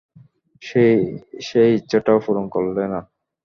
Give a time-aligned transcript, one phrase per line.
[1.47, 2.99] সেই ইচ্ছাটাও পূরণ করলে না।